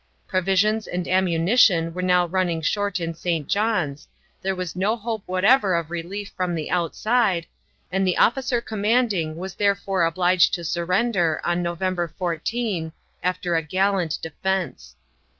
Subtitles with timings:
[0.27, 3.47] Provisions and ammunition were now running short in St.
[3.47, 4.07] John's,
[4.41, 7.45] there was no hope whatever of relief from the outside,
[7.91, 12.91] and the officer commanding was therefore obliged to surrender on November 14,
[13.21, 14.95] after a gallant defense.